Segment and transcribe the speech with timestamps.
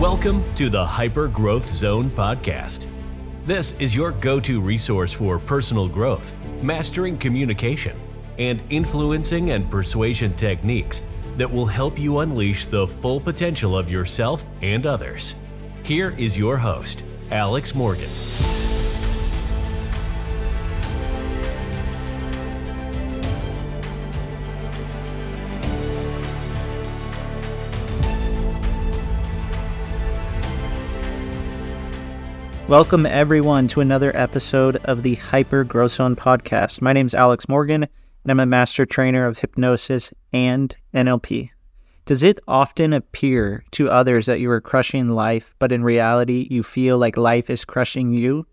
[0.00, 2.86] Welcome to the Hyper Growth Zone podcast.
[3.44, 6.32] This is your go to resource for personal growth,
[6.62, 8.00] mastering communication,
[8.38, 11.02] and influencing and persuasion techniques
[11.36, 15.34] that will help you unleash the full potential of yourself and others.
[15.82, 18.08] Here is your host, Alex Morgan.
[32.70, 36.80] Welcome, everyone, to another episode of the Hyper Growth Zone podcast.
[36.80, 41.50] My name is Alex Morgan, and I'm a master trainer of hypnosis and NLP.
[42.06, 46.62] Does it often appear to others that you are crushing life, but in reality, you
[46.62, 48.46] feel like life is crushing you?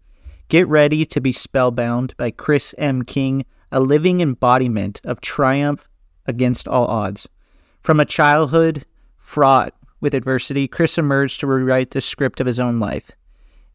[0.48, 3.04] Get ready to be spellbound by Chris M.
[3.04, 5.88] King, a living embodiment of triumph
[6.26, 7.30] against all odds.
[7.82, 8.84] From a childhood
[9.20, 13.12] fraught with adversity, Chris emerged to rewrite the script of his own life.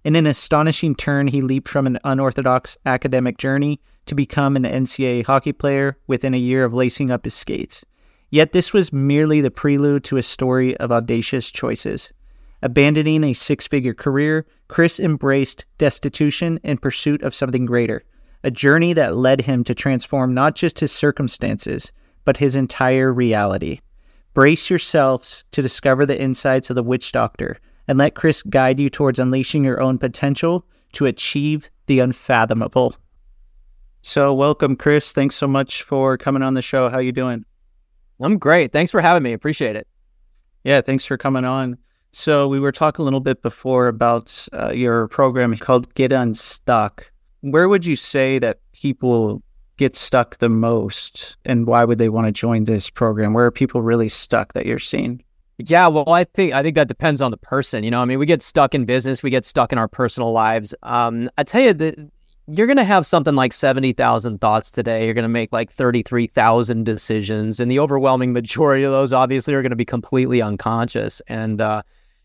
[0.05, 5.25] In an astonishing turn, he leaped from an unorthodox academic journey to become an NCAA
[5.25, 7.85] hockey player within a year of lacing up his skates.
[8.29, 12.13] Yet this was merely the prelude to a story of audacious choices.
[12.63, 18.03] Abandoning a six figure career, Chris embraced destitution in pursuit of something greater,
[18.43, 21.93] a journey that led him to transform not just his circumstances,
[22.25, 23.81] but his entire reality.
[24.35, 28.89] Brace yourselves to discover the insights of the witch doctor and let Chris guide you
[28.89, 32.95] towards unleashing your own potential to achieve the unfathomable.
[34.03, 35.13] So, welcome, Chris.
[35.13, 36.89] Thanks so much for coming on the show.
[36.89, 37.45] How you doing?
[38.21, 38.73] I'm great.
[38.73, 39.33] Thanks for having me.
[39.33, 39.87] Appreciate it.
[40.65, 41.79] Yeah, thanks for coming on.
[42.11, 47.11] So, we were talking a little bit before about uh, your program called Get Unstuck.
[47.43, 49.43] Where would you say that people
[49.77, 53.35] get stuck the most, and why would they want to join this program?
[53.35, 55.23] Where are people really stuck that you're seeing?
[55.69, 57.85] Yeah, well, I think I think that depends on the person.
[57.85, 60.33] You know, I mean, we get stuck in business, we get stuck in our personal
[60.33, 60.75] lives.
[60.83, 62.11] Um, I tell you that
[62.49, 65.05] you're going to have something like seventy thousand thoughts today.
[65.05, 69.13] You're going to make like thirty three thousand decisions, and the overwhelming majority of those
[69.13, 71.23] obviously are going to be completely unconscious.
[71.29, 71.83] And uh,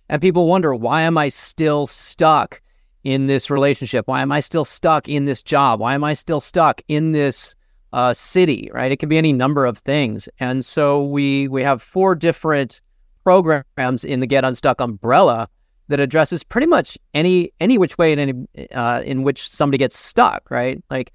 [0.10, 2.62] and people wonder why am I still stuck
[3.04, 4.08] in this relationship?
[4.08, 5.80] Why am I still stuck in this job?
[5.80, 7.56] Why am I still stuck in this
[7.94, 8.72] uh, city?
[8.74, 8.92] Right?
[8.92, 10.28] It can be any number of things.
[10.40, 12.82] And so we we have four different
[13.28, 15.50] programs in the Get Unstuck umbrella
[15.90, 19.98] that addresses pretty much any any which way in any uh, in which somebody gets
[19.98, 20.82] stuck, right?
[20.90, 21.12] Like,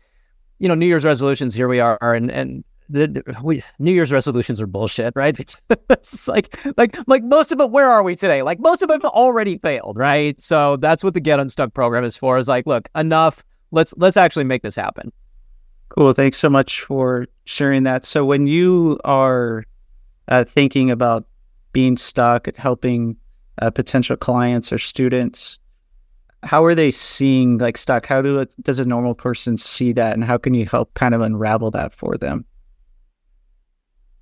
[0.58, 1.54] you know, New Year's resolutions.
[1.54, 5.34] Here we are, and and the, we, New Year's resolutions are bullshit, right?
[5.40, 5.56] It's,
[5.88, 7.70] it's like like like most of it.
[7.70, 8.42] Where are we today?
[8.42, 10.38] Like most of it already failed, right?
[10.38, 12.36] So that's what the Get Unstuck program is for.
[12.36, 13.42] Is like, look, enough.
[13.70, 15.10] Let's let's actually make this happen.
[15.88, 16.12] Cool.
[16.12, 18.04] Thanks so much for sharing that.
[18.04, 19.64] So when you are
[20.28, 21.24] uh, thinking about
[21.72, 23.16] being stuck, at helping
[23.60, 25.58] uh, potential clients or students.
[26.42, 28.06] How are they seeing like stuck?
[28.06, 31.20] How do does a normal person see that, and how can you help kind of
[31.20, 32.44] unravel that for them?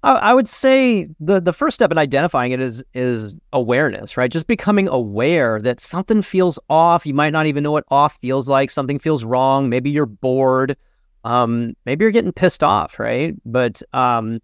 [0.03, 4.31] I would say the the first step in identifying it is is awareness, right?
[4.31, 7.05] Just becoming aware that something feels off.
[7.05, 8.71] You might not even know what off feels like.
[8.71, 9.69] Something feels wrong.
[9.69, 10.77] Maybe you're bored.
[11.25, 13.34] Um, maybe you're getting pissed off, right?
[13.44, 14.41] But um,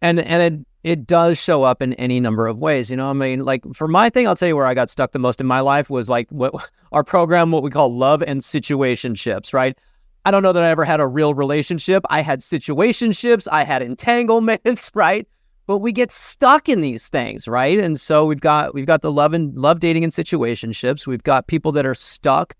[0.00, 2.92] and and it it does show up in any number of ways.
[2.92, 5.10] You know, I mean, like for my thing, I'll tell you where I got stuck
[5.10, 8.40] the most in my life was like what our program, what we call love and
[8.40, 9.76] situationships, right?
[10.24, 12.04] I don't know that I ever had a real relationship.
[12.08, 15.26] I had situationships, I had entanglements, right?
[15.66, 17.80] But we get stuck in these things, right?
[17.80, 21.04] And so we've got we've got the love and love dating and situationships.
[21.04, 22.54] We've got people that are stuck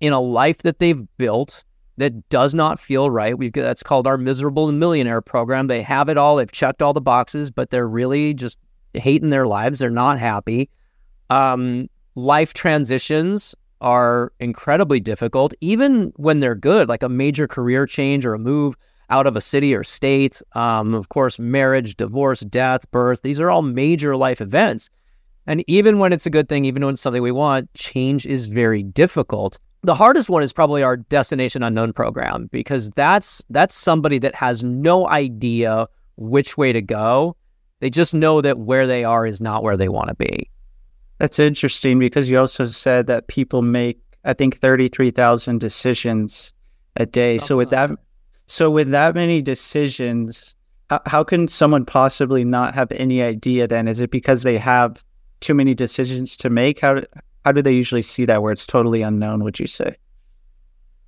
[0.00, 1.62] in a life that they've built
[1.98, 3.36] that does not feel right.
[3.36, 5.66] We've that's called our miserable millionaire program.
[5.66, 6.36] They have it all.
[6.36, 8.58] They've checked all the boxes, but they're really just
[8.94, 9.78] hating their lives.
[9.78, 10.68] They're not happy.
[11.30, 18.24] Um, life transitions are incredibly difficult, even when they're good, like a major career change
[18.24, 18.74] or a move
[19.10, 20.40] out of a city or state.
[20.52, 23.22] Um, of course, marriage, divorce, death, birth.
[23.22, 24.88] These are all major life events.
[25.46, 28.48] And even when it's a good thing, even when it's something we want, change is
[28.48, 34.18] very difficult the hardest one is probably our destination unknown program because that's that's somebody
[34.18, 37.36] that has no idea which way to go.
[37.78, 40.50] They just know that where they are is not where they want to be.
[41.18, 46.52] That's interesting because you also said that people make I think 33,000 decisions
[46.96, 47.38] a day.
[47.38, 47.98] Something so with like that, that
[48.46, 50.56] so with that many decisions,
[50.90, 53.86] how, how can someone possibly not have any idea then?
[53.86, 55.04] Is it because they have
[55.38, 56.80] too many decisions to make?
[56.80, 57.02] How
[57.46, 59.94] how do they usually see that where it's totally unknown, would you say?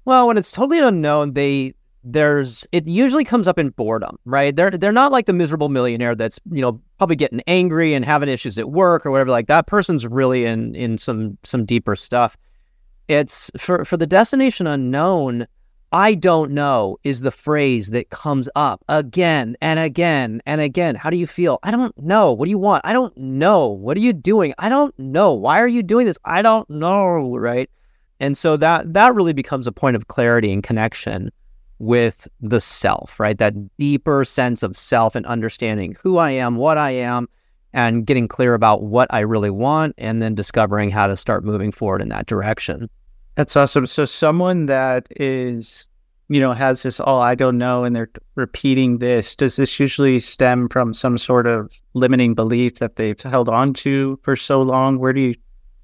[0.04, 1.74] Well, when it's totally unknown, they
[2.04, 4.54] there's it usually comes up in boredom, right?
[4.54, 8.28] They're they're not like the miserable millionaire that's you know probably getting angry and having
[8.28, 9.30] issues at work or whatever.
[9.30, 12.36] Like that person's really in in some some deeper stuff.
[13.08, 15.48] It's for for the destination unknown.
[15.92, 20.94] I don't know is the phrase that comes up again and again and again.
[20.94, 21.58] How do you feel?
[21.62, 22.32] I don't know.
[22.32, 22.82] What do you want?
[22.84, 23.68] I don't know.
[23.68, 24.52] What are you doing?
[24.58, 25.32] I don't know.
[25.32, 26.18] Why are you doing this?
[26.24, 27.36] I don't know.
[27.36, 27.70] Right.
[28.20, 31.30] And so that that really becomes a point of clarity and connection
[31.78, 33.38] with the self, right?
[33.38, 37.28] That deeper sense of self and understanding who I am, what I am,
[37.72, 41.70] and getting clear about what I really want, and then discovering how to start moving
[41.70, 42.90] forward in that direction.
[43.38, 43.86] That's awesome.
[43.86, 45.86] So, someone that is,
[46.28, 50.18] you know, has this, oh, I don't know, and they're repeating this, does this usually
[50.18, 54.98] stem from some sort of limiting belief that they've held on to for so long?
[54.98, 55.34] Where do you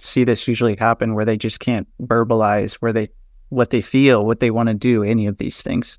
[0.01, 3.09] see this usually happen where they just can't verbalize where they
[3.51, 5.97] what they feel, what they want to do, any of these things?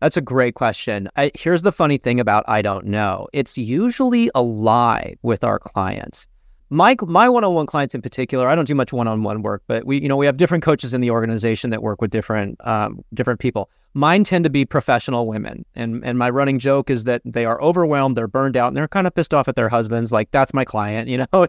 [0.00, 1.08] That's a great question.
[1.14, 3.28] I, here's the funny thing about I don't know.
[3.32, 6.26] It's usually a lie with our clients.
[6.68, 10.08] My my one-on-one clients in particular, I don't do much one-on-one work, but we you
[10.08, 13.70] know we have different coaches in the organization that work with different um, different people.
[13.94, 17.62] Mine tend to be professional women, and and my running joke is that they are
[17.62, 20.10] overwhelmed, they're burned out, and they're kind of pissed off at their husbands.
[20.10, 21.46] Like that's my client, you know,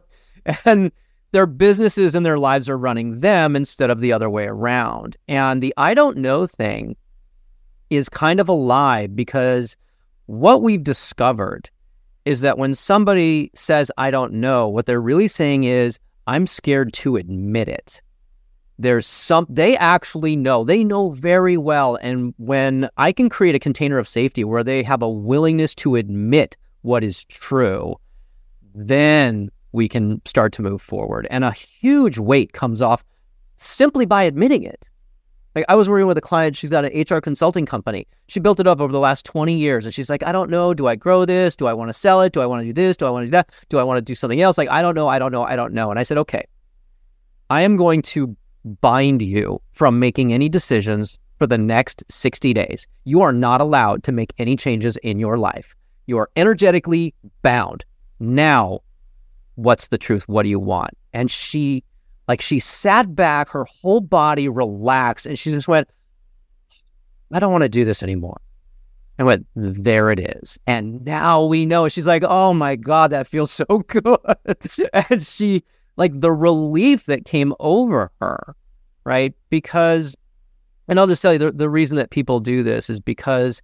[0.65, 0.91] and
[1.31, 5.17] their businesses and their lives are running them instead of the other way around.
[5.27, 6.95] And the I don't know thing
[7.89, 9.77] is kind of a lie because
[10.27, 11.69] what we've discovered
[12.27, 15.97] is that when somebody says, I don't know, what they're really saying is,
[16.27, 18.01] I'm scared to admit it.
[18.77, 21.95] There's some, they actually know, they know very well.
[22.01, 25.95] And when I can create a container of safety where they have a willingness to
[25.95, 27.95] admit what is true,
[28.75, 31.27] then we can start to move forward.
[31.31, 33.05] And a huge weight comes off
[33.55, 34.89] simply by admitting it.
[35.57, 38.05] Like I was working with a client, she's got an HR consulting company.
[38.27, 39.85] She built it up over the last 20 years.
[39.85, 40.71] And she's like, I don't know.
[40.75, 41.55] Do I grow this?
[41.55, 42.31] Do I want to sell it?
[42.31, 42.95] Do I want to do this?
[42.95, 43.59] Do I want to do that?
[43.69, 44.59] Do I want to do something else?
[44.59, 45.07] Like, I don't know.
[45.07, 45.41] I don't know.
[45.41, 45.89] I don't know.
[45.89, 46.45] And I said, okay,
[47.49, 48.37] I am going to
[48.81, 52.85] bind you from making any decisions for the next 60 days.
[53.05, 55.73] You are not allowed to make any changes in your life.
[56.05, 57.83] You are energetically bound.
[58.19, 58.81] Now
[59.55, 60.29] what's the truth?
[60.29, 60.91] What do you want?
[61.13, 61.83] And she,
[62.27, 65.89] like, she sat back, her whole body relaxed, and she just went,
[67.31, 68.39] I don't want to do this anymore.
[69.17, 70.59] And went, there it is.
[70.67, 71.89] And now we know.
[71.89, 74.19] She's like, oh my God, that feels so good.
[74.93, 75.63] and she,
[75.95, 78.55] like, the relief that came over her,
[79.03, 79.33] right?
[79.49, 80.15] Because,
[80.87, 83.61] and I'll just tell you the, the reason that people do this is because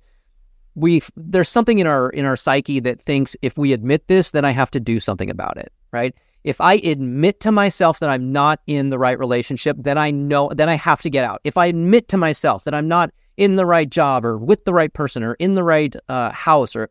[0.75, 4.43] we there's something in our in our psyche that thinks if we admit this then
[4.43, 6.15] i have to do something about it right?
[6.43, 10.49] If I admit to myself that I'm not in the right relationship, then I know,
[10.53, 11.39] then I have to get out.
[11.43, 14.73] If I admit to myself that I'm not in the right job or with the
[14.73, 16.89] right person or in the right uh, house or,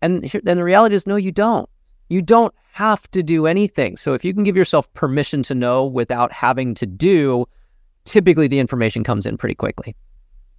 [0.00, 1.68] and then the reality is, no, you don't.
[2.08, 3.96] You don't have to do anything.
[3.96, 7.46] So if you can give yourself permission to know without having to do,
[8.04, 9.96] typically the information comes in pretty quickly.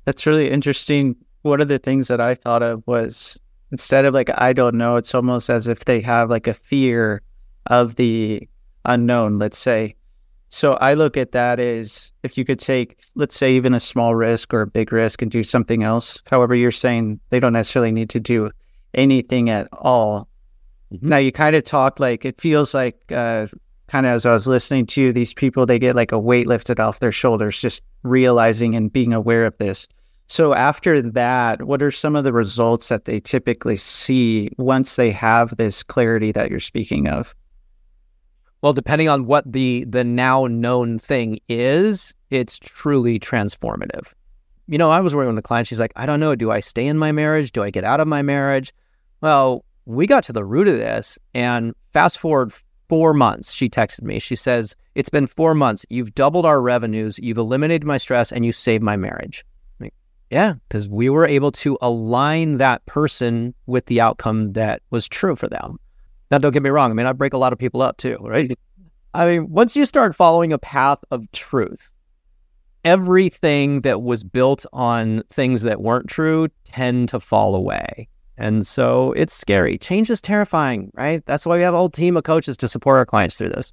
[0.05, 1.15] That's really interesting.
[1.44, 3.38] One of the things that I thought of was
[3.71, 7.21] instead of like, I don't know, it's almost as if they have like a fear
[7.68, 8.48] of the
[8.86, 9.95] unknown, let's say.
[10.50, 14.13] So I look at that as if you could take, let's say, even a small
[14.13, 16.21] risk or a big risk and do something else.
[16.27, 18.51] However, you're saying they don't necessarily need to do
[18.94, 20.27] anything at all.
[20.94, 21.10] Mm-hmm.
[21.10, 23.48] Now, you kind of talk like it feels like, uh,
[23.88, 26.46] kind of as I was listening to you, these people, they get like a weight
[26.46, 29.88] lifted off their shoulders, just realizing and being aware of this.
[30.27, 35.12] So after that, what are some of the results that they typically see once they
[35.12, 37.36] have this clarity that you're speaking of?
[38.63, 44.13] Well, depending on what the the now known thing is, it's truly transformative.
[44.67, 45.67] You know, I was working with a client.
[45.67, 46.34] She's like, I don't know.
[46.34, 47.51] Do I stay in my marriage?
[47.51, 48.74] Do I get out of my marriage?
[49.20, 52.53] Well, we got to the root of this, and fast forward
[52.88, 54.17] four months, she texted me.
[54.20, 55.86] She says, It's been four months.
[55.89, 57.20] You've doubled our revenues.
[57.20, 59.43] You've eliminated my stress, and you saved my marriage.
[59.82, 59.93] Like,
[60.32, 65.36] yeah, because we were able to align that person with the outcome that was true
[65.36, 65.79] for them.
[66.32, 66.92] Now, don't get me wrong.
[66.92, 68.51] I mean, I break a lot of people up too, right?
[69.13, 71.94] I mean, once you start following a path of truth,
[72.84, 78.08] everything that was built on things that weren't true tend to fall away.
[78.38, 79.77] And so it's scary.
[79.77, 81.24] Change is terrifying, right?
[81.27, 83.72] That's why we have a whole team of coaches to support our clients through this.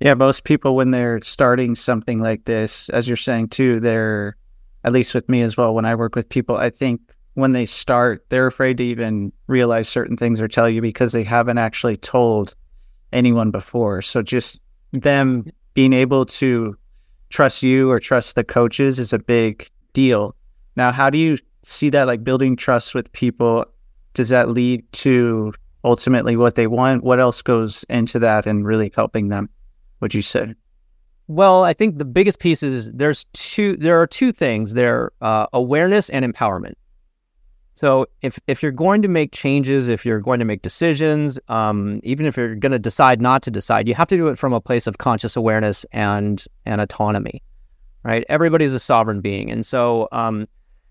[0.00, 4.36] Yeah, most people, when they're starting something like this, as you're saying too, they're,
[4.84, 7.00] at least with me as well, when I work with people, I think
[7.34, 11.24] when they start, they're afraid to even realize certain things or tell you because they
[11.24, 12.54] haven't actually told
[13.12, 14.02] anyone before.
[14.02, 14.60] So just
[14.92, 16.76] them being able to
[17.30, 20.34] trust you or trust the coaches is a big deal.
[20.76, 23.64] Now, how do you see that like building trust with people?
[24.14, 27.02] Does that lead to ultimately what they want?
[27.02, 29.48] What else goes into that and really helping them?
[30.00, 30.54] Would you say?
[31.28, 33.76] Well, I think the biggest piece is there's two.
[33.76, 34.74] There are two things.
[34.74, 36.74] There, uh, awareness and empowerment.
[37.74, 42.00] So if if you're going to make changes, if you're going to make decisions, um,
[42.02, 44.52] even if you're going to decide not to decide, you have to do it from
[44.52, 47.42] a place of conscious awareness and and autonomy,
[48.02, 48.24] right?
[48.28, 50.46] Everybody's a sovereign being, and so um,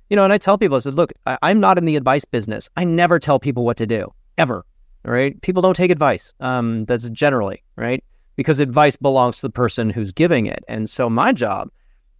[0.09, 0.23] you know.
[0.23, 2.67] And I tell people, I said, look, I, I'm not in the advice business.
[2.75, 4.65] I never tell people what to do ever.
[5.03, 5.39] Right?
[5.41, 6.31] People don't take advice.
[6.41, 8.03] Um, that's generally right
[8.35, 11.69] because advice belongs to the person who's giving it, and so my job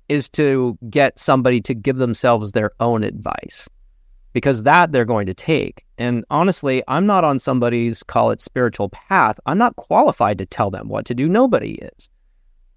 [0.08, 3.68] is to get somebody to give themselves their own advice
[4.34, 5.86] because that they're going to take.
[5.98, 9.40] And honestly, I'm not on somebody's call it spiritual path.
[9.46, 11.28] I'm not qualified to tell them what to do.
[11.28, 12.10] Nobody is.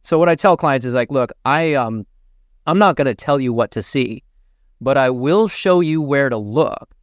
[0.03, 2.07] So what I tell clients is like, look, I um
[2.67, 4.23] I'm not going to tell you what to see,
[4.81, 6.95] but I will show you where to look.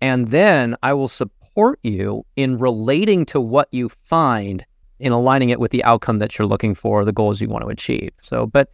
[0.00, 4.64] And then I will support you in relating to what you find
[5.00, 7.68] in aligning it with the outcome that you're looking for, the goals you want to
[7.68, 8.10] achieve.
[8.22, 8.72] So, but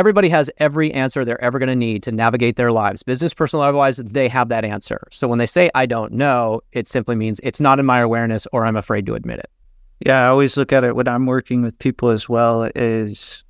[0.00, 3.02] everybody has every answer they're ever going to need to navigate their lives.
[3.02, 5.06] Business, personal, otherwise, they have that answer.
[5.10, 8.46] So when they say, I don't know, it simply means it's not in my awareness
[8.50, 9.50] or I'm afraid to admit it.
[10.06, 13.44] Yeah, I always look at it when I'm working with people as well is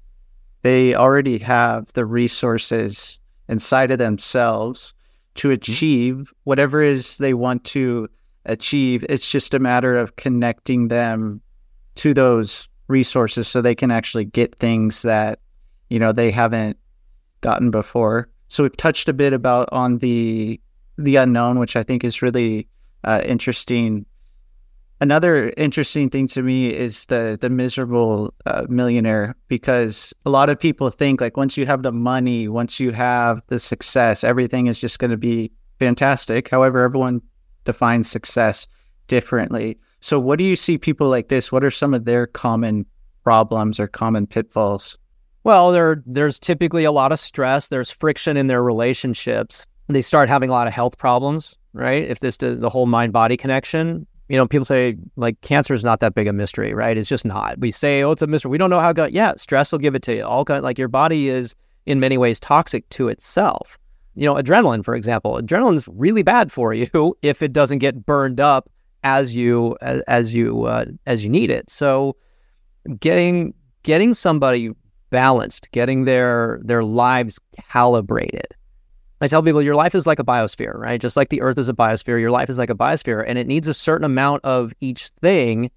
[0.62, 4.92] they already have the resources inside of themselves
[5.36, 5.54] to mm-hmm.
[5.54, 8.08] achieve whatever is they want to
[8.44, 9.04] achieve.
[9.08, 11.42] It's just a matter of connecting them
[11.94, 15.38] to those resources so they can actually get things that
[15.90, 16.78] you know they haven't
[17.42, 18.28] gotten before.
[18.48, 20.60] So we've touched a bit about on the
[20.96, 22.68] the unknown, which I think is really
[23.04, 24.06] uh, interesting.
[25.02, 30.58] Another interesting thing to me is the the miserable uh, millionaire because a lot of
[30.58, 34.80] people think like once you have the money, once you have the success, everything is
[34.80, 36.48] just going to be fantastic.
[36.48, 37.22] However, everyone
[37.64, 38.68] defines success
[39.08, 39.78] differently.
[40.00, 41.50] So, what do you see people like this?
[41.50, 42.86] What are some of their common
[43.24, 44.96] problems or common pitfalls?
[45.44, 47.68] Well, there there's typically a lot of stress.
[47.68, 49.64] There's friction in their relationships.
[49.88, 52.04] They start having a lot of health problems, right?
[52.04, 56.00] If this the whole mind body connection, you know, people say like cancer is not
[56.00, 56.96] that big a mystery, right?
[56.96, 57.58] It's just not.
[57.58, 58.50] We say, oh, it's a mystery.
[58.50, 58.92] We don't know how.
[58.92, 60.24] Go- yeah, stress will give it to you.
[60.24, 61.54] All kind like your body is
[61.86, 63.78] in many ways toxic to itself.
[64.14, 68.04] You know, adrenaline, for example, adrenaline is really bad for you if it doesn't get
[68.06, 68.70] burned up
[69.02, 71.70] as you as, as you uh, as you need it.
[71.70, 72.14] So,
[73.00, 74.70] getting getting somebody
[75.10, 77.38] balanced, getting their their lives
[77.70, 78.54] calibrated.
[79.20, 81.00] I tell people your life is like a biosphere, right?
[81.00, 83.46] Just like the earth is a biosphere, your life is like a biosphere and it
[83.46, 85.70] needs a certain amount of each thing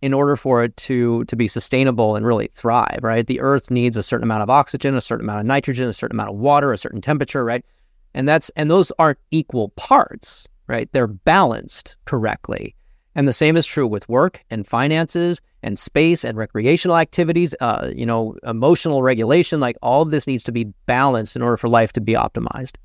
[0.00, 3.26] in order for it to to be sustainable and really thrive, right?
[3.26, 6.14] The earth needs a certain amount of oxygen, a certain amount of nitrogen, a certain
[6.14, 7.64] amount of water, a certain temperature, right?
[8.12, 10.88] And that's and those aren't equal parts, right?
[10.92, 12.76] They're balanced correctly.
[13.14, 17.90] And the same is true with work and finances and space and recreational activities, uh,
[17.94, 19.58] you know, emotional regulation.
[19.58, 22.76] Like all of this needs to be balanced in order for life to be optimized.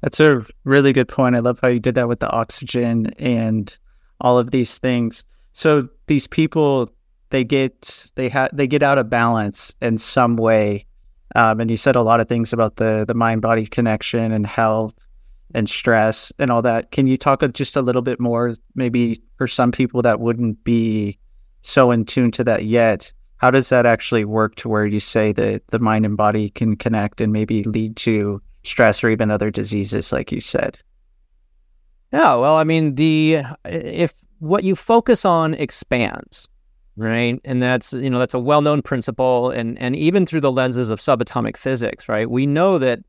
[0.00, 1.36] That's a really good point.
[1.36, 3.76] I love how you did that with the oxygen and
[4.20, 5.24] all of these things.
[5.52, 6.90] So these people,
[7.30, 10.86] they get they have they get out of balance in some way.
[11.36, 14.46] Um, and you said a lot of things about the the mind body connection and
[14.46, 14.94] health
[15.52, 16.92] and stress and all that.
[16.92, 21.18] Can you talk just a little bit more, maybe for some people that wouldn't be
[21.62, 23.12] so in tune to that yet?
[23.36, 26.76] How does that actually work to where you say that the mind and body can
[26.76, 30.78] connect and maybe lead to stress or even other diseases, like you said?
[32.12, 36.48] Yeah, well, I mean, the if what you focus on expands,
[36.96, 40.88] right, and that's you know that's a well-known principle, and and even through the lenses
[40.88, 43.00] of subatomic physics, right, we know that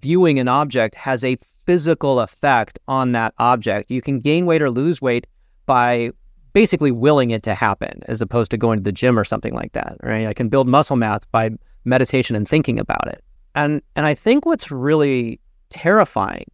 [0.00, 3.90] viewing an object has a physical effect on that object.
[3.90, 5.26] You can gain weight or lose weight
[5.66, 6.12] by
[6.54, 9.72] basically willing it to happen as opposed to going to the gym or something like
[9.72, 10.26] that, right?
[10.26, 11.50] I can build muscle mass by
[11.84, 13.22] meditation and thinking about it.
[13.54, 16.46] And and I think what's really terrifying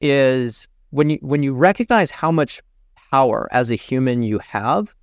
[0.00, 2.60] is when you when you recognize how much
[3.10, 4.94] power as a human you have,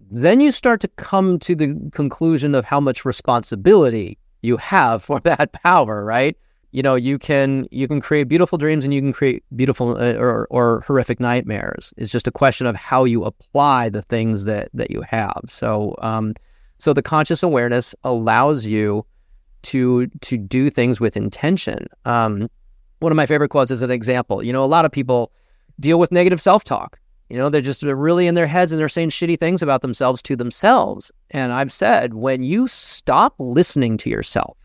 [0.00, 5.20] then you start to come to the conclusion of how much responsibility you have for
[5.24, 6.36] that power, right?
[6.74, 10.14] You know you can you can create beautiful dreams and you can create beautiful uh,
[10.14, 11.94] or, or horrific nightmares.
[11.96, 15.40] It's just a question of how you apply the things that that you have.
[15.46, 16.34] So um
[16.78, 19.06] so the conscious awareness allows you
[19.62, 21.86] to to do things with intention.
[22.04, 22.50] Um
[22.98, 24.42] one of my favorite quotes is an example.
[24.42, 25.30] You know a lot of people
[25.78, 26.98] deal with negative self-talk.
[27.28, 29.82] You know they're just they're really in their heads and they're saying shitty things about
[29.82, 31.12] themselves to themselves.
[31.30, 34.58] And i've said when you stop listening to yourself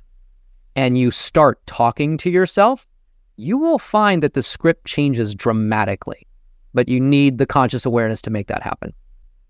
[0.75, 2.87] and you start talking to yourself,
[3.35, 6.27] you will find that the script changes dramatically.
[6.73, 8.93] But you need the conscious awareness to make that happen.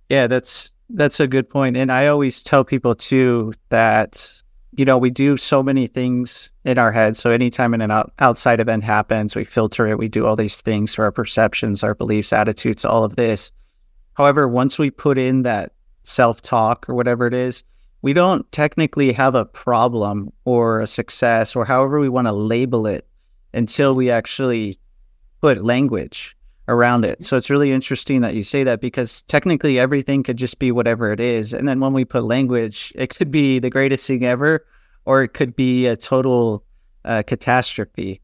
[0.09, 1.77] Yeah, that's that's a good point.
[1.77, 4.41] And I always tell people too that
[4.77, 7.17] you know we do so many things in our head.
[7.17, 9.97] So anytime an out- outside event happens, we filter it.
[9.97, 13.51] We do all these things for our perceptions, our beliefs, attitudes, all of this.
[14.13, 15.73] However, once we put in that
[16.03, 17.63] self talk or whatever it is,
[18.01, 22.87] we don't technically have a problem or a success or however we want to label
[22.87, 23.07] it
[23.53, 24.77] until we actually
[25.41, 26.35] put language
[26.67, 27.25] around it.
[27.25, 31.11] So it's really interesting that you say that because technically everything could just be whatever
[31.11, 31.53] it is.
[31.53, 34.65] And then when we put language, it could be the greatest thing ever
[35.05, 36.63] or it could be a total
[37.05, 38.21] uh, catastrophe.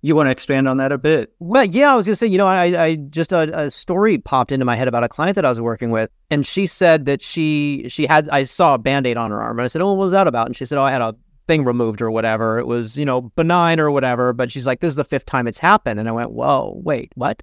[0.00, 1.32] You want to expand on that a bit?
[1.40, 4.52] Well, yeah, I was gonna say, you know, I, I just a, a, story popped
[4.52, 7.20] into my head about a client that I was working with, and she said that
[7.20, 9.88] she she had I saw a band aid on her arm, and I said, oh,
[9.92, 10.46] what was that about?
[10.46, 11.16] And she said, oh, I had a
[11.48, 12.58] thing removed or whatever.
[12.58, 15.48] It was you know benign or whatever, but she's like, this is the fifth time
[15.48, 17.42] it's happened, and I went, whoa, wait, what?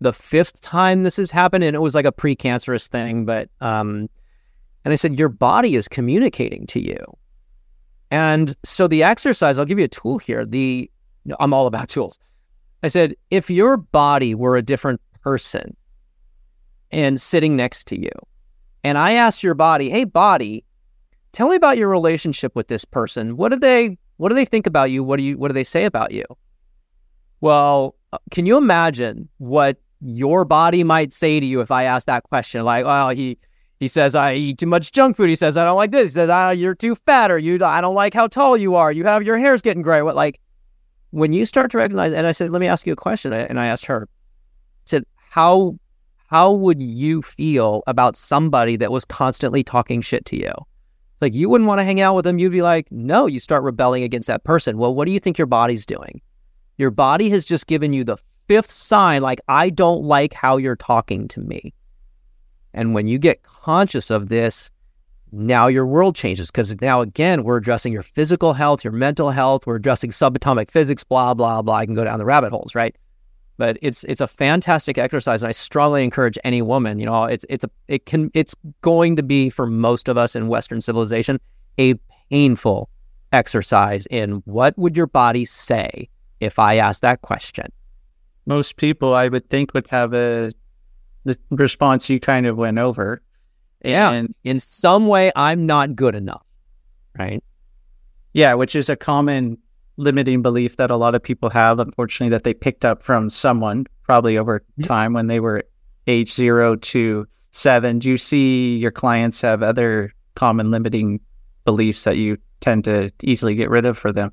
[0.00, 4.08] The fifth time this has happened, and it was like a precancerous thing, but um,
[4.86, 6.98] and I said, your body is communicating to you.
[8.12, 10.46] And so the exercise, I'll give you a tool here.
[10.46, 10.88] The
[11.40, 12.18] I'm all about tools.
[12.82, 15.76] I said, if your body were a different person
[16.90, 18.10] and sitting next to you,
[18.84, 20.64] and I asked your body, hey, body,
[21.32, 23.36] tell me about your relationship with this person.
[23.36, 25.04] What do they what do they think about you?
[25.04, 26.24] What do you what do they say about you?
[27.40, 32.06] Well, uh, can you imagine what your body might say to you if I ask
[32.06, 32.64] that question?
[32.64, 33.38] Like, well, he
[33.78, 35.28] he says I eat too much junk food.
[35.28, 36.10] He says I don't like this.
[36.10, 38.90] He says oh, you're too fat, or you I don't like how tall you are.
[38.92, 40.02] You have your hair's getting gray.
[40.02, 40.40] What like
[41.10, 43.32] when you start to recognize, and I said, let me ask you a question.
[43.32, 45.78] And I asked her, I said, how,
[46.28, 50.52] how would you feel about somebody that was constantly talking shit to you?
[51.20, 52.38] Like you wouldn't want to hang out with them.
[52.38, 54.76] You'd be like, no, you start rebelling against that person.
[54.76, 56.20] Well, what do you think your body's doing?
[56.76, 60.76] Your body has just given you the fifth sign, like, I don't like how you're
[60.76, 61.72] talking to me.
[62.74, 64.70] And when you get conscious of this,
[65.32, 69.66] now your world changes because now again we're addressing your physical health your mental health
[69.66, 71.74] we're addressing subatomic physics blah blah blah.
[71.74, 72.94] I can go down the rabbit holes right?
[73.58, 77.44] But it's it's a fantastic exercise and i strongly encourage any woman you know it's
[77.48, 81.40] it's a it can it's going to be for most of us in western civilization
[81.78, 81.94] a
[82.30, 82.90] painful
[83.32, 86.08] exercise in what would your body say
[86.40, 87.66] if i asked that question?
[88.44, 90.52] Most people i would think would have a
[91.24, 93.20] the response you kind of went over
[93.84, 94.10] yeah.
[94.12, 96.44] And in some way, I'm not good enough.
[97.18, 97.42] Right.
[98.32, 98.54] Yeah.
[98.54, 99.58] Which is a common
[99.96, 103.86] limiting belief that a lot of people have, unfortunately, that they picked up from someone
[104.02, 104.82] probably over mm-hmm.
[104.82, 105.64] time when they were
[106.06, 107.98] age zero to seven.
[107.98, 111.20] Do you see your clients have other common limiting
[111.64, 114.32] beliefs that you tend to easily get rid of for them?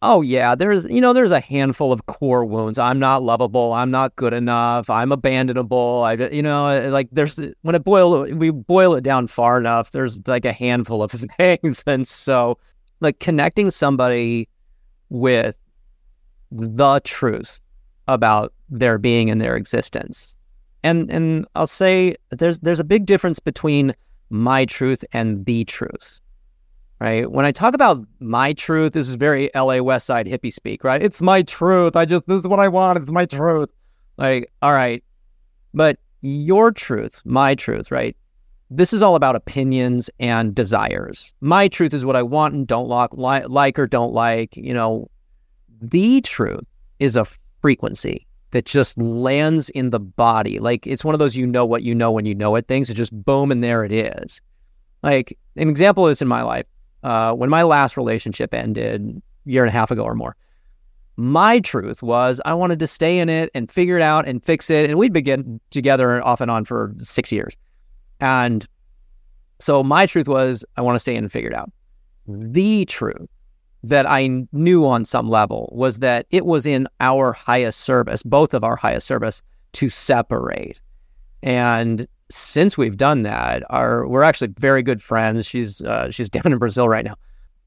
[0.00, 2.78] Oh yeah, there's you know there's a handful of core wounds.
[2.78, 3.72] I'm not lovable.
[3.72, 4.88] I'm not good enough.
[4.88, 6.04] I'm abandonable.
[6.04, 9.90] I you know uh, like there's when it boil we boil it down far enough.
[9.90, 12.58] There's like a handful of things, and so
[13.00, 14.48] like connecting somebody
[15.08, 15.58] with
[16.52, 17.60] the truth
[18.06, 20.36] about their being and their existence.
[20.84, 23.94] And and I'll say there's there's a big difference between
[24.30, 26.20] my truth and the truth
[27.00, 27.30] right?
[27.30, 31.02] When I talk about my truth, this is very LA West Side hippie speak, right?
[31.02, 31.96] It's my truth.
[31.96, 32.98] I just, this is what I want.
[32.98, 33.70] It's my truth.
[34.16, 35.02] Like, all right.
[35.74, 38.16] But your truth, my truth, right?
[38.70, 41.32] This is all about opinions and desires.
[41.40, 43.10] My truth is what I want and don't like,
[43.48, 44.56] like or don't like.
[44.56, 45.08] You know,
[45.80, 46.66] the truth
[46.98, 47.26] is a
[47.62, 50.58] frequency that just lands in the body.
[50.58, 52.90] Like it's one of those you know what you know when you know it things.
[52.90, 54.40] It just boom and there it is.
[55.02, 56.66] Like an example is in my life
[57.02, 60.36] uh, when my last relationship ended year and a half ago or more,
[61.16, 64.70] my truth was I wanted to stay in it and figure it out and fix
[64.70, 64.88] it.
[64.88, 67.56] And we'd been together off and on for six years.
[68.20, 68.66] And
[69.58, 71.70] so my truth was I want to stay in and figure it out.
[72.28, 73.28] The truth
[73.82, 78.54] that I knew on some level was that it was in our highest service, both
[78.54, 80.80] of our highest service, to separate.
[81.42, 85.46] And since we've done that, are we're actually very good friends.
[85.46, 87.16] She's uh, she's down in Brazil right now,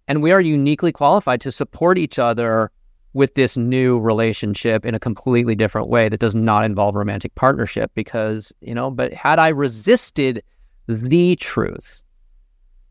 [0.08, 2.72] and we are uniquely qualified to support each other
[3.14, 7.92] with this new relationship in a completely different way that does not involve romantic partnership.
[7.96, 10.44] Because you know, but had I resisted
[10.88, 12.04] the truth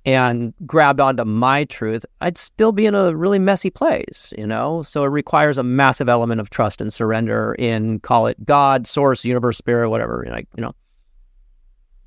[0.06, 4.83] and grabbed onto my truth, I'd still be in a really messy place, you know?
[4.83, 9.24] So it requires a massive element of trust and surrender in call it God, source,
[9.24, 10.72] universe, spirit, whatever, like, you know.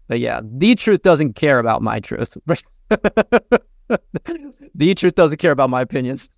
[0.07, 2.37] But yeah, the truth doesn't care about my truth.
[4.75, 6.29] the truth doesn't care about my opinions.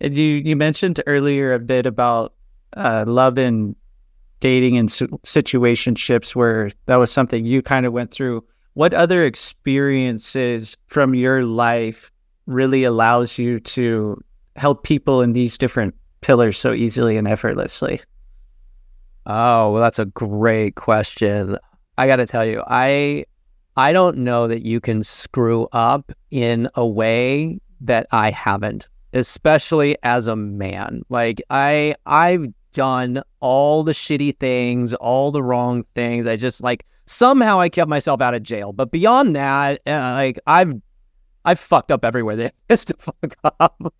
[0.00, 2.32] And you you mentioned earlier a bit about
[2.76, 3.76] uh, love and
[4.40, 8.44] dating and situationships where that was something you kind of went through.
[8.74, 12.10] What other experiences from your life
[12.46, 14.22] really allows you to
[14.56, 18.00] help people in these different pillars so easily and effortlessly?
[19.26, 21.58] Oh, well, that's a great question.
[22.00, 23.26] I got to tell you, I
[23.76, 29.98] I don't know that you can screw up in a way that I haven't, especially
[30.02, 31.02] as a man.
[31.10, 36.26] Like I I've done all the shitty things, all the wrong things.
[36.26, 38.72] I just like somehow I kept myself out of jail.
[38.72, 40.72] But beyond that, uh, like I've
[41.44, 43.92] I've fucked up everywhere there is to fuck up.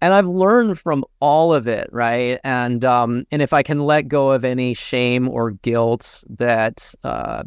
[0.00, 2.38] And I've learned from all of it, right?
[2.44, 7.42] And um, and if I can let go of any shame or guilt that uh,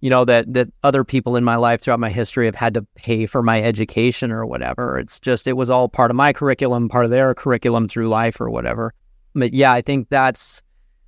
[0.00, 2.82] you know that that other people in my life throughout my history have had to
[2.96, 6.88] pay for my education or whatever, it's just it was all part of my curriculum,
[6.88, 8.92] part of their curriculum through life or whatever.
[9.34, 10.62] But yeah, I think that's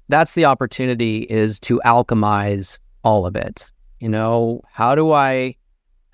[0.08, 3.70] that's the opportunity is to alchemize all of it.
[3.98, 5.56] You know, how do I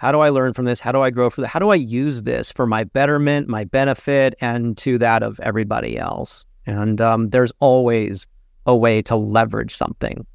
[0.04, 0.80] how do I learn from this?
[0.80, 1.48] How do I grow from that?
[1.48, 5.96] How do I use this for my betterment, my benefit, and to that of everybody
[5.96, 6.44] else?
[6.66, 8.26] And um, there's always
[8.66, 10.26] a way to leverage something,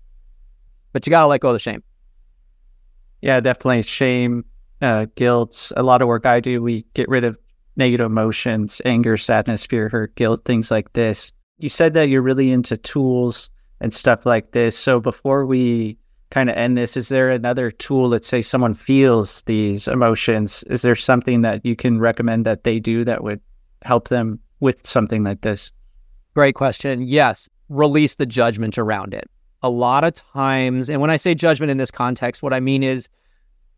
[0.92, 1.84] but you got to let go of the shame.
[3.22, 4.44] Yeah, definitely shame,
[4.82, 5.72] uh, guilt.
[5.78, 7.38] A lot of work I do, we get rid of
[7.76, 11.32] negative emotions, anger, sadness, fear, hurt, guilt, things like this.
[11.60, 13.52] You said that you're really into tools
[13.82, 14.76] and stuff like this.
[14.76, 16.00] So before we
[16.30, 20.64] kind of end this, is there another tool that say someone feels these emotions?
[20.64, 23.42] Is there something that you can recommend that they do that would
[23.82, 25.72] help them with something like this?
[26.36, 27.02] Great question.
[27.02, 29.30] Yes, release the judgment around it.
[29.64, 32.84] A lot of times, and when I say judgment in this context, what I mean
[32.84, 33.10] is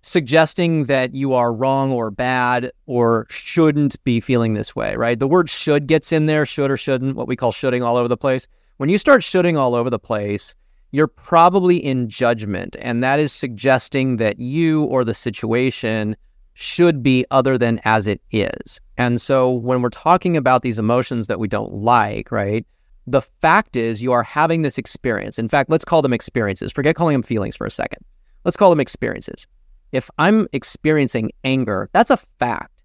[0.03, 5.17] suggesting that you are wrong or bad or shouldn't be feeling this way, right?
[5.17, 8.07] The word should gets in there, should or shouldn't, what we call shoulding all over
[8.07, 8.47] the place.
[8.77, 10.55] When you start shoulding all over the place,
[10.91, 12.75] you're probably in judgment.
[12.79, 16.15] And that is suggesting that you or the situation
[16.53, 18.79] should be other than as it is.
[18.97, 22.65] And so when we're talking about these emotions that we don't like, right?
[23.07, 25.39] The fact is, you are having this experience.
[25.39, 26.71] In fact, let's call them experiences.
[26.71, 28.03] Forget calling them feelings for a second.
[28.43, 29.47] Let's call them experiences.
[29.91, 32.83] If I'm experiencing anger, that's a fact.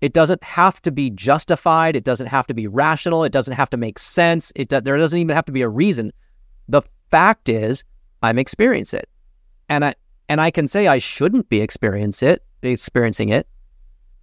[0.00, 1.96] It doesn't have to be justified.
[1.96, 3.24] It doesn't have to be rational.
[3.24, 4.52] It doesn't have to make sense.
[4.54, 6.12] It do- there doesn't even have to be a reason.
[6.68, 6.82] The
[7.14, 7.84] fact is,
[8.24, 9.08] I'm experiencing it,
[9.68, 9.94] and I
[10.28, 13.46] and I can say I shouldn't be experience it, experiencing it,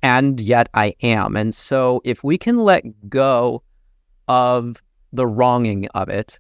[0.04, 1.38] and yet I am.
[1.38, 3.64] And so, if we can let go
[4.28, 6.38] of the wronging of it,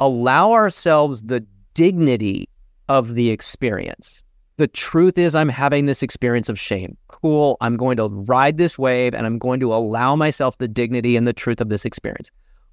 [0.00, 2.46] allow ourselves the dignity
[2.90, 4.22] of the experience.
[4.58, 6.98] The truth is, I'm having this experience of shame.
[7.08, 7.56] Cool.
[7.62, 11.26] I'm going to ride this wave and I'm going to allow myself the dignity and
[11.26, 12.30] the truth of this experience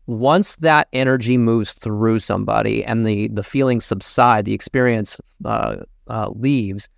[0.10, 5.76] once that energy moves through somebody and the the feelings subside, the experience uh,
[6.08, 6.90] uh, leaves,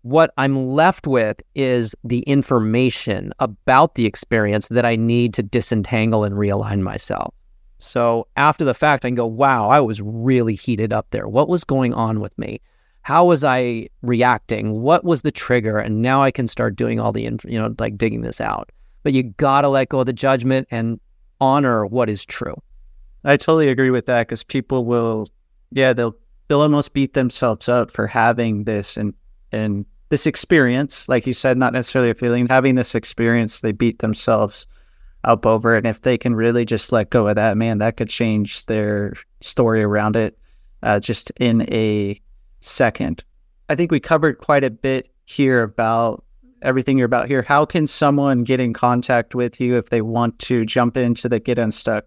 [0.00, 6.24] what I'm left with is the information about the experience that I need to disentangle
[6.24, 7.34] and realign myself.
[7.78, 11.28] So after the fact, I can go, wow, I was really heated up there.
[11.28, 12.62] What was going on with me?
[13.02, 14.80] How was I reacting?
[14.80, 15.78] What was the trigger?
[15.78, 18.72] And now I can start doing all the, you know, like digging this out.
[19.02, 20.98] But you got to let go of the judgment and
[21.40, 22.56] honor what is true.
[23.24, 25.26] I totally agree with that because people will,
[25.72, 26.16] yeah, they'll
[26.48, 29.14] they'll almost beat themselves up for having this and
[29.52, 33.98] and this experience, like you said, not necessarily a feeling, having this experience, they beat
[33.98, 34.66] themselves
[35.24, 35.78] up over it.
[35.78, 39.14] And if they can really just let go of that, man, that could change their
[39.40, 40.38] story around it
[40.82, 42.20] uh, just in a
[42.60, 43.24] second.
[43.68, 46.24] I think we covered quite a bit here about
[46.62, 47.42] everything you're about here.
[47.42, 51.38] How can someone get in contact with you if they want to jump into the
[51.38, 52.04] Get Unstuck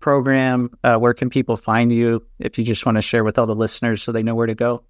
[0.00, 0.70] program?
[0.84, 3.54] Uh, where can people find you if you just want to share with all the
[3.54, 4.82] listeners so they know where to go?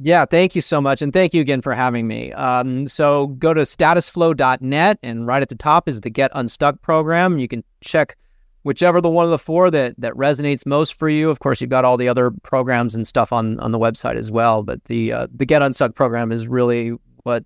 [0.00, 1.02] Yeah, thank you so much.
[1.02, 2.32] And thank you again for having me.
[2.32, 7.38] Um, so go to statusflow.net, and right at the top is the Get Unstuck program.
[7.38, 8.16] You can check
[8.62, 11.30] whichever the one of the four that, that resonates most for you.
[11.30, 14.30] Of course, you've got all the other programs and stuff on, on the website as
[14.30, 14.62] well.
[14.62, 16.90] But the uh, the Get Unstuck program is really
[17.24, 17.44] what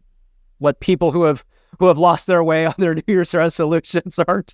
[0.63, 1.45] what people who have
[1.79, 4.45] who have lost their way on their New Year's resolutions are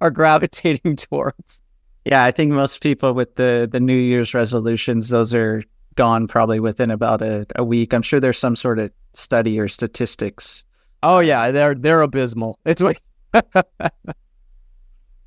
[0.00, 1.62] are gravitating towards.
[2.04, 5.62] Yeah, I think most people with the the New Year's resolutions, those are
[5.94, 7.92] gone probably within about a, a week.
[7.92, 10.64] I'm sure there's some sort of study or statistics.
[11.02, 12.58] Oh yeah, they're they're abysmal.
[12.64, 13.00] It's like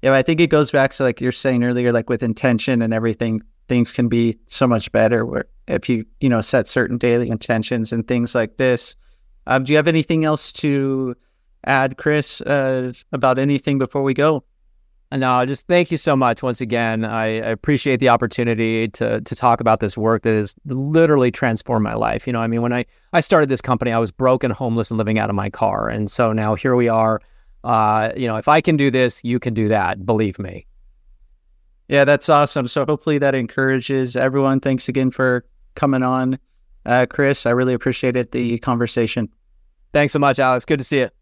[0.02, 2.94] Yeah, I think it goes back to like you're saying earlier, like with intention and
[2.94, 7.30] everything, things can be so much better where if you, you know, set certain daily
[7.30, 8.96] intentions and things like this.
[9.48, 11.16] Um, do you have anything else to
[11.66, 14.44] add, Chris, uh, about anything before we go?
[15.14, 17.04] No, just thank you so much once again.
[17.04, 21.84] I, I, appreciate the opportunity to to talk about this work that has literally transformed
[21.84, 22.26] my life.
[22.26, 24.98] You know, I mean, when I I started this company, I was broken, homeless, and
[24.98, 27.22] living out of my car, and so now here we are.
[27.66, 30.06] Uh, you know, if I can do this, you can do that.
[30.06, 30.66] Believe me.
[31.90, 32.70] Yeah, that's awesome.
[32.70, 34.62] So hopefully that encourages everyone.
[34.62, 35.44] Thanks again for
[35.76, 36.40] coming on,
[36.86, 37.46] uh, Chris.
[37.46, 39.30] I really appreciated the conversation.
[39.94, 40.65] Thanks so much, Alex.
[40.65, 41.21] Good to see you.